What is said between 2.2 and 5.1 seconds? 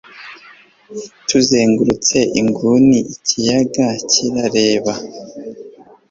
inguni, ikiyaga kirareba